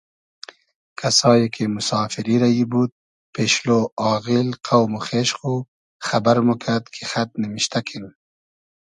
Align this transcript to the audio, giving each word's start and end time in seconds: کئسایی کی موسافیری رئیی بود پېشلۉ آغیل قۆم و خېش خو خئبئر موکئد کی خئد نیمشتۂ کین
کئسایی 0.99 1.47
کی 1.55 1.63
موسافیری 1.75 2.35
رئیی 2.43 2.65
بود 2.71 2.91
پېشلۉ 3.33 3.65
آغیل 4.13 4.47
قۆم 4.67 4.91
و 4.97 4.99
خېش 5.07 5.29
خو 5.39 5.53
خئبئر 6.05 6.37
موکئد 6.47 6.83
کی 6.93 7.03
خئد 7.11 7.29
نیمشتۂ 7.41 7.79
کین 7.87 8.05